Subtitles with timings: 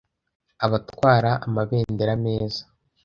[0.65, 2.63] abatwara amabendera meza